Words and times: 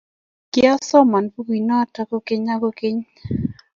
kiasoman 0.51 1.25
bukuit 1.33 1.63
noto 1.69 2.01
kogeny 2.09 2.49
ak 2.53 2.59
kogeny. 2.63 2.99